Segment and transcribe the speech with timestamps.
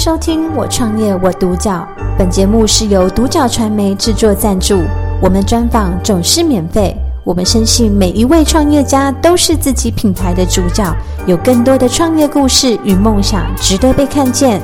[0.00, 1.86] 收听《我创业我独角》，
[2.16, 4.82] 本节目是由独角传媒制作赞助，
[5.20, 6.96] 我们专访总是免费。
[7.22, 10.90] 我们深信每一位创业家都是自己品牌的主角，
[11.26, 14.62] 有更多的创业故事与梦想值得被看见。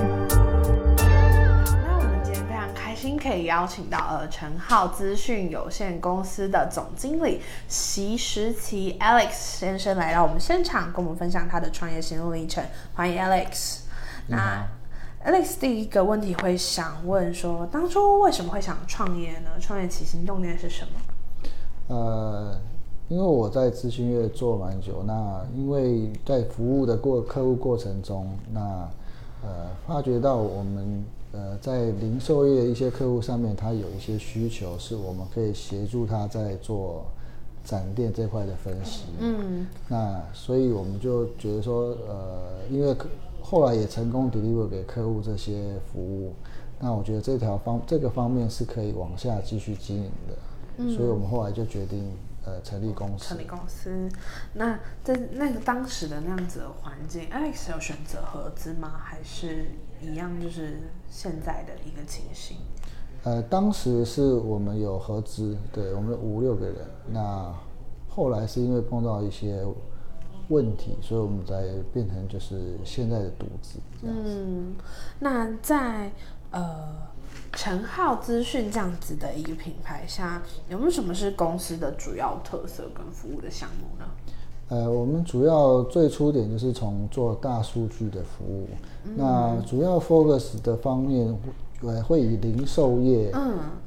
[0.97, 12.65] 那我们今天非常开心，可以邀请到呃陈浩资讯有限公司的总经理席时奇 Alex 先生来到我们现场，跟我们分享他的创业心路历程。
[12.95, 13.81] 欢迎 Alex。
[14.29, 14.67] 那
[15.27, 19.51] Alex 第一个问题会想问说，当初为什么会想创业呢？
[19.61, 21.01] 创业起心动念是什么？
[21.89, 22.57] 呃，
[23.09, 28.89] 因为我在咨询业做蛮久，那因为在服务的过客户过程中，那
[29.43, 37.05] 呃发觉到我们呃在零售业一些客户上面，他有一些需求，是我们可以协助他在做
[37.65, 39.07] 展店这块的分析。
[39.19, 43.09] 嗯，那所以我们就觉得说，呃，因为客
[43.49, 46.35] 后来也成功 deliver 给客户这些服务，
[46.81, 50.37] 那我觉得这条方这个方面是可以往下继续经营的，
[50.79, 52.11] 嗯，所以我们后来就决定
[52.45, 53.25] 呃成立公司。
[53.29, 54.09] 成立公司，
[54.55, 58.95] 那在那个当时的那样子的环境，Alex 有选择合资吗？
[58.99, 59.67] 还是
[60.03, 62.57] 一样就是现在的一个情形？
[63.23, 66.79] 呃，当时是我们有合资，对，我们有五六个人，
[67.13, 67.55] 那
[68.09, 69.65] 后来是因为碰到一些。
[70.49, 73.79] 问题，所以我们才变成就是现在的独资。
[74.03, 74.75] 嗯，
[75.19, 76.11] 那在
[76.51, 76.97] 呃
[77.53, 84.07] 陈浩资讯这样子的一个品牌下，有没有什么是公司的主要特色跟服务的项目呢？
[84.69, 88.69] 呃，我们主要最初点就是从做大数据的服务，
[89.05, 91.37] 嗯、那主要 focus 的方面。
[91.83, 93.31] 呃，会以零售业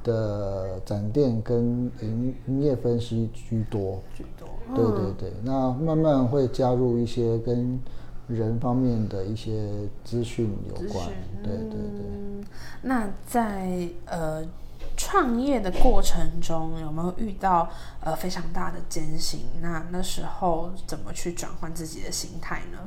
[0.03, 4.47] 的展店跟营营业分析居多，居多。
[4.75, 7.79] 对对对，那慢慢会加入一些跟
[8.27, 9.69] 人方面的一些
[10.03, 11.07] 资讯有关。
[11.43, 12.45] 对对对。
[12.81, 14.45] 那在呃
[14.95, 17.69] 创业的过程中，有没有遇到
[18.01, 19.41] 呃非常大的艰辛？
[19.61, 22.77] 那那时候怎么去转换自己的心态呢？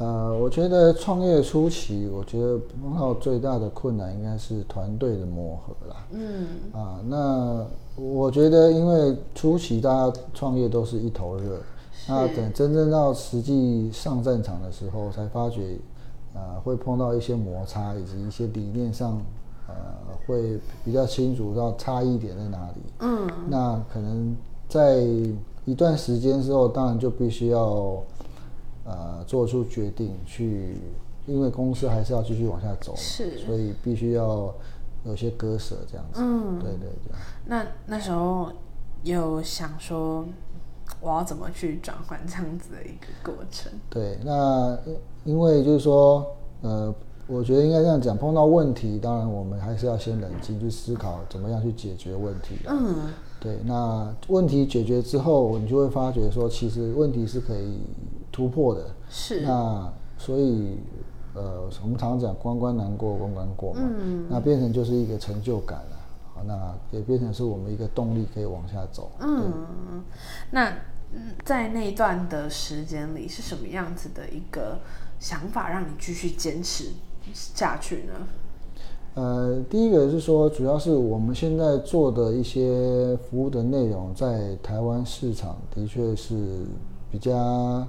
[0.00, 5.96] 呃，我觉得创业初期，我觉得碰到最大的困难应该是团队的磨合啦。
[6.12, 6.46] 嗯。
[6.72, 7.66] 啊，那
[8.02, 11.58] 我觉得，因为初期大家创业都是一头热，
[12.08, 15.76] 那等真正到实际上战场的时候，才发觉，
[16.32, 19.20] 呃，会碰到一些摩擦，以及一些理念上，
[19.68, 19.74] 呃，
[20.26, 22.80] 会比较清楚到差异点在哪里。
[23.00, 23.28] 嗯。
[23.50, 24.34] 那可能
[24.66, 25.02] 在
[25.66, 28.02] 一段时间之后，当然就必须要。
[28.82, 30.78] 呃，做出决定去，
[31.26, 34.52] 因为公司还是要继续往下走，是，所以必须要
[35.04, 36.20] 有些割舍这样子。
[36.22, 37.12] 嗯，对对对。
[37.44, 38.50] 那那时候
[39.04, 40.24] 有想说，
[41.00, 43.70] 我要怎么去转换这样子的一个过程？
[43.90, 44.76] 对，那
[45.24, 46.26] 因为就是说，
[46.62, 46.92] 呃，
[47.28, 52.56] 我觉得应该这样讲，碰到问题，当然我们还是要先冷静去思考怎么样去解决问题。
[52.66, 53.58] 嗯，对。
[53.62, 57.78] 那问题解决之后，你就会发觉说，其实问题是可以。
[58.32, 60.78] 突破的是那，所以
[61.34, 65.96] 呃，我们常常讲关关难过关关过嘛，嗯，那变成就是一个成就感了，
[66.34, 69.10] 好，那也变成是我们一个动力可以往下走。
[69.20, 69.52] 嗯，
[70.50, 70.72] 那
[71.44, 74.78] 在那一段的时间里是什么样子的一个
[75.18, 76.90] 想法让你继续坚持
[77.32, 78.12] 下去呢？
[79.14, 86.64] 呃，第一个是说，主要是我们现在做的一些服务的内容，在台湾市场的确是
[87.10, 87.86] 比较。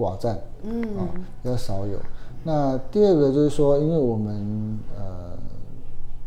[0.00, 1.04] 寡占，嗯，啊，
[1.42, 1.98] 比较少有。
[2.42, 5.36] 那第二个就是说，因为我们呃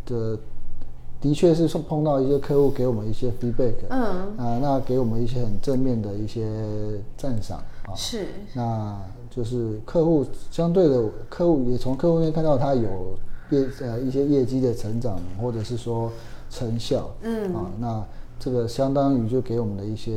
[0.06, 0.38] 的
[1.20, 6.46] 的确是碰到一些客户给我们一些 feedback，嗯，啊，那给我们一些很正面的一些
[7.18, 7.58] 赞赏
[7.88, 9.02] 啊，是，那
[9.32, 13.18] 就是客户相对的客户也从客户面看到他有
[13.50, 16.12] 业呃一些业绩的成长，或者是说
[16.52, 18.06] 成效，嗯，啊，那
[18.38, 20.12] 这个相当于就给我们的一些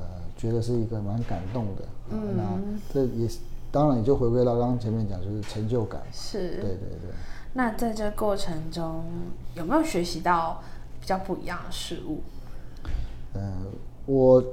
[0.00, 1.82] 呃觉得是一个蛮感动的。
[2.10, 2.58] 嗯，那
[2.92, 3.38] 这也是
[3.70, 6.02] 当然，也就回归到刚刚前面讲，就是成就感。
[6.12, 7.10] 是，对对对。
[7.54, 9.04] 那在这个过程中，
[9.54, 10.62] 有没有学习到
[11.00, 12.20] 比较不一样的事物？
[13.34, 13.52] 嗯、呃，
[14.06, 14.44] 我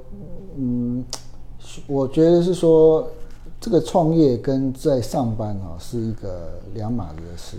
[0.57, 1.04] 嗯，
[1.88, 3.10] 我觉得是说，
[3.60, 7.57] 这个创业跟在上班啊是一个两码子的事。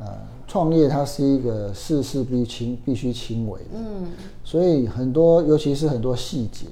[0.00, 0.06] 呃，
[0.46, 3.68] 创业它是一个事事必亲，必须亲为的。
[3.74, 4.12] 嗯，
[4.42, 6.66] 所以很多，尤其是很多细节。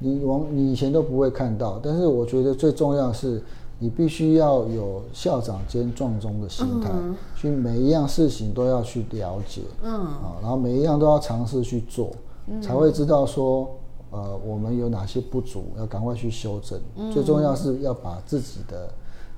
[0.00, 3.40] 你往你以前都不会看到，但是我觉得最重要的是，
[3.78, 12.10] 你必须要有校长兼撞钟的心态，嗯，去每一样事情都要去了解，嗯，啊，然后每一样都要尝试去做，
[12.46, 13.70] 嗯，才会知道说，
[14.10, 16.80] 呃，我们有哪些不足，要赶快去修正。
[16.96, 18.88] 嗯，最重要是要把自己的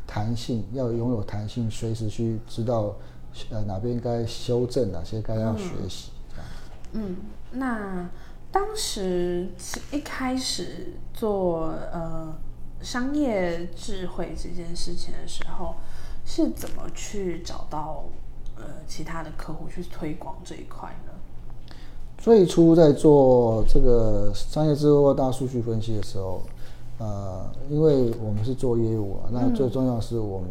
[0.06, 2.94] 弹性，要拥有弹性，随时去知道
[3.50, 6.10] 呃哪边该修正，哪些该要学习。
[6.94, 7.16] 嗯，
[7.50, 8.06] 那
[8.52, 9.48] 当时
[9.90, 12.36] 一开始做呃
[12.82, 15.76] 商业智慧这件事情的时候，
[16.26, 18.04] 是怎么去找到
[18.56, 21.12] 呃其他的客户去推广这一块呢？
[22.18, 26.42] 最初在做这个商业智慧或大数据分析的时候，
[26.98, 30.50] 呃，因为我们是做业务啊，那最重要是我们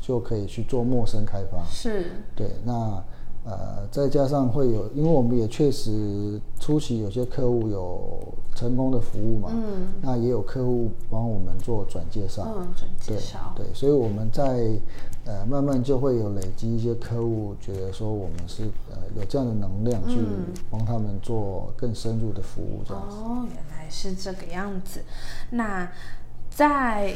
[0.00, 1.62] 就可以去做陌生开发。
[1.70, 2.06] 是。
[2.34, 3.04] 对，那。
[3.48, 14.78] 呃，再加上会有，因为我们也确实初期有些客户有成功的服务嘛，嗯，那也有客户帮我们做转介绍，嗯，转介绍，对，对，所以我们在
[15.24, 20.18] 呃慢慢就会有累积一些客户，觉得说我们是呃有这样的能量去
[20.70, 23.16] 帮他们做更深入的服务，这样子。
[23.16, 25.00] 哦，原来是这个样子。
[25.50, 25.90] 那
[26.50, 27.14] 在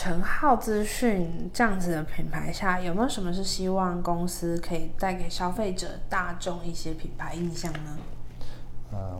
[0.00, 7.98] 成浩资讯这样子的品牌下，有没有什么是希望公司可以带给消费者大众一些品牌印象呢？
[8.92, 9.18] 呃，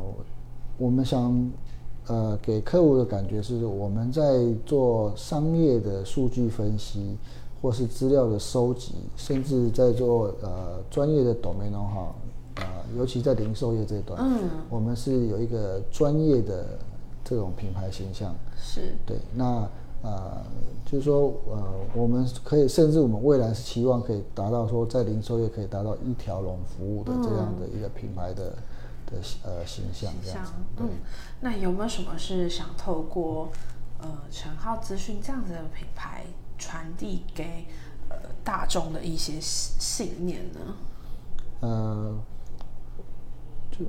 [0.76, 1.50] 我们想，
[2.06, 4.22] 呃，给客户的感觉是我们在
[4.64, 7.18] 做商业的数据分析，
[7.60, 12.12] 或是资料的收集，甚至在做呃专业的 domain know-how，
[12.54, 12.64] 呃，
[12.96, 16.78] 尤其在零售业这一段，嗯，我们是有一个专业的
[17.24, 19.68] 这种品牌形象，是对，那。
[20.02, 20.44] 呃，
[20.84, 30.52] 就是说，呃，我们可以，甚至我们未来是期望可以达到说，在零售业可以达到一条龙服务的这样的一个品牌的、嗯、的呃形象这样子。
[30.76, 30.88] 嗯，
[31.40, 33.48] 那有没有什么是想透过
[34.00, 36.24] 呃陈浩资讯这样子的品牌
[36.56, 37.66] 传递给
[38.08, 40.60] 呃大众的一些信念呢？
[41.60, 42.14] 呃。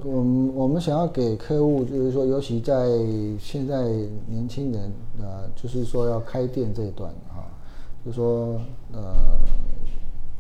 [0.03, 2.88] 我们我们想要给客户，就是说，尤其在
[3.39, 3.83] 现在
[4.27, 7.50] 年轻人，呃，就是说要开店这一段啊，
[8.06, 8.62] 就是说，
[8.94, 9.39] 呃，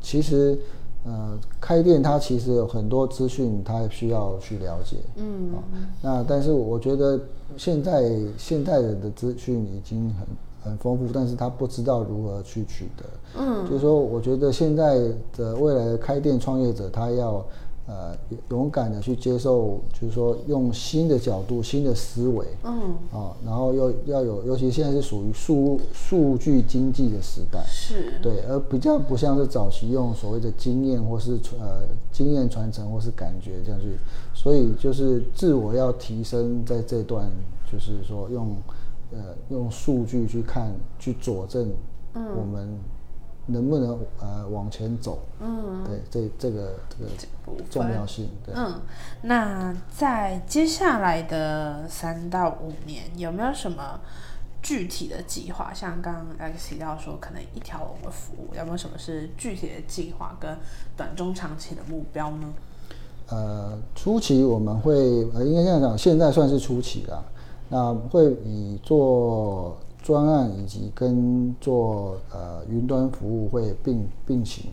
[0.01, 0.55] 其实，
[1.03, 5.63] 呃，开店它其实有很多资讯，它需要去了解，嗯，啊
[6.01, 7.19] 那但是我觉得
[7.57, 10.27] 现在现代人的资讯已经很
[10.71, 13.03] 很丰富，但是他不知道如何去取得，
[13.39, 17.43] 嗯，就是说，我觉得现在的未来的开店创业者，他要。
[17.91, 18.15] 呃，
[18.49, 22.71] 勇敢的去接受，就是说用新的角度、新的思维，嗯，
[23.11, 28.19] 啊、哦，然后又要有，尤其现在是属于数数据经济的时代，是。
[28.21, 31.81] 对，而比较不像是早期用所谓的经验或是呃
[32.11, 33.97] 经验传承或是感觉这样去，
[34.35, 37.27] 所以就是自我要提升，在这段
[37.71, 38.55] 就是说用
[39.11, 41.71] 呃用数据去看去佐证，
[42.13, 42.77] 嗯，我们。
[43.49, 45.19] 能不能呃往前走？
[45.39, 48.53] 嗯，对，这这个这个重要性，对。
[48.55, 48.81] 嗯，
[49.23, 53.99] 那在接下来的三到五年，有没有什么
[54.61, 55.73] 具体的计划？
[55.73, 60.57] 像刚刚 Alex 提到说，可能一条龙的服务，有没有什么是具体的计划跟
[60.95, 62.53] 短中长期的目标呢？
[63.27, 64.93] 呃，初期我们会
[65.33, 67.23] 呃，应该这样讲，现在算是初期了。
[67.69, 69.77] 那会以做。
[70.01, 74.71] 专案以及跟做呃云端服务会并并行，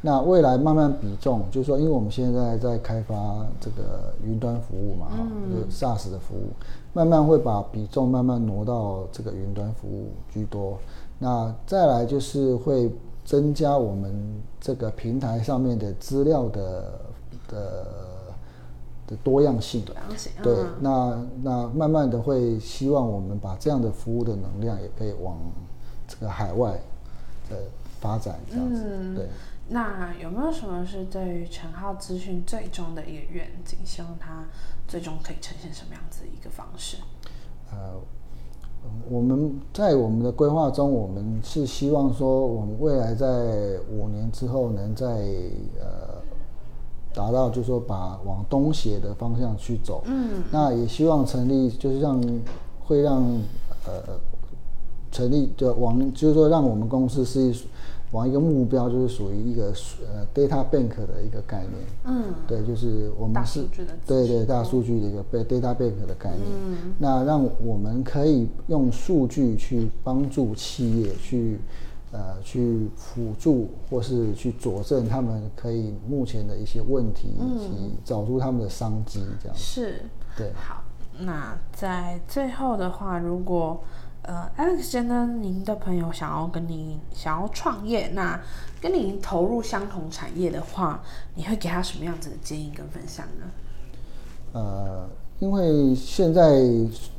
[0.00, 6.48] 那未来慢慢比重就是说，因为我们现在在开发这个云端服务嘛，嗯、就是 SaaS 的服务，
[6.92, 10.78] 慢慢会把比重慢慢挪到这个云端服务居多。
[11.18, 12.90] 那再来就是会
[13.24, 14.14] 增加我们
[14.60, 16.92] 这个平台上面的资料的
[17.48, 17.86] 的。
[19.06, 25.38] 的多样性，多样性，对，那那慢慢的会希望我们把这样的服务的能量也可以往
[26.08, 26.72] 这个海外
[27.50, 27.56] 的
[28.00, 29.28] 发展，这样子，嗯、对。
[29.68, 33.78] 那有没有什么是对于陈浩资讯最终的一个愿景？
[33.84, 34.44] 希望它
[34.88, 36.96] 最终可以呈现什么样子的一个方式？
[37.70, 37.94] 呃，
[39.10, 45.06] 我们在我们的规划中，我们是希望说，我们未来在五年之后，能在
[45.78, 46.13] 呃。
[47.14, 52.20] 达到就是说把往东协的方向去走，嗯，那也希望成立，就是让
[52.80, 53.22] 会让
[53.86, 54.18] 呃
[55.12, 57.54] 成立就往，就是说让我们公司是
[58.10, 59.72] 往一个目标，就是属于一个
[60.12, 61.72] 呃 data bank 的一个概念，
[62.04, 63.64] 嗯，对，就是我们是
[64.06, 71.60] 对对大数据的一个被 data bank 的概念，嗯，那让我们可以用数据去帮助企业去。
[72.14, 79.60] 呃，去辅助或是去佐证他们可以目前的一些问题，以及找出他们的商机，这样子。
[79.60, 80.00] 是，
[80.36, 80.52] 对。
[80.54, 80.84] 好，
[81.18, 83.82] 那在最后的话，如果
[84.22, 88.40] 呃，Alex 先生，您的朋友想要跟您想要创业，那
[88.80, 91.02] 跟您投入相同产业的话，
[91.34, 93.46] 你会给他什么样子的建议跟分享呢？
[94.52, 95.08] 呃，
[95.40, 96.62] 因为现在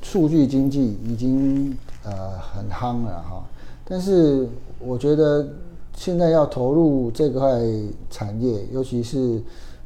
[0.01, 3.43] 数据经济已经呃很夯了哈。
[3.88, 4.48] 但是
[4.80, 5.48] 我觉得
[5.96, 7.62] 现在要投入这块
[8.10, 9.42] 产业，尤其是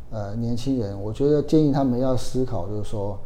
[0.09, 3.19] 呃年轻人，我觉得建议他们要思考，就是说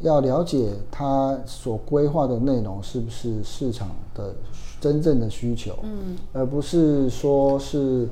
[0.00, 4.32] 要了解他所规划的内容是不是市场的
[4.80, 8.08] 真正的需求，嗯，而不是说是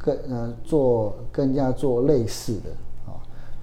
[0.00, 2.70] 跟呃做更加做类似的。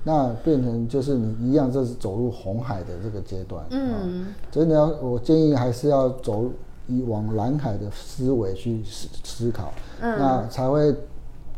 [0.01, 3.65] 那变成就是你一样，这是走入红海的这个阶段。
[3.69, 6.45] 嗯，真的要，我建议还是要走
[6.89, 10.93] 以往蓝海的思维去思思考，嗯，那才会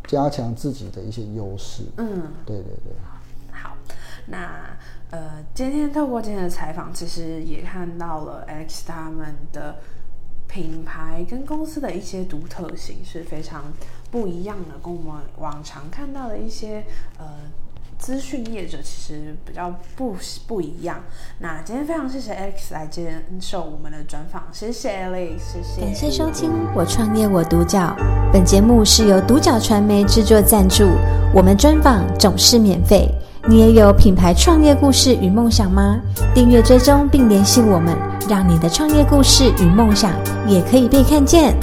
[0.05, 1.83] 加强自己的一些优势。
[1.97, 2.93] 嗯，对对对。
[3.51, 3.75] 好，
[4.27, 4.77] 那
[5.09, 9.77] 呃，今天透过今天的采访，其实也看到了 Alex 他们的
[10.47, 13.63] 品牌跟公司的一些独特性是非常
[14.11, 16.83] 不一样的，跟我们往常看到的一些
[17.17, 17.25] 呃。
[18.01, 20.15] 资讯业者其实比较不
[20.47, 20.99] 不一样。
[21.37, 25.81] 那今天非常谢谢 Alex 来接受我们的专访，谢谢 Alex，谢谢。
[25.81, 27.95] 感谢收听《我创业我独角》，
[28.33, 30.89] 本节目是由独角传媒制作赞助，
[31.31, 33.07] 我们专访总是免费。
[33.47, 35.99] 你也有品牌创业故事与梦想吗？
[36.33, 37.95] 订阅追踪并联系我们，
[38.27, 40.11] 让你的创业故事与梦想
[40.47, 41.55] 也可以被看见。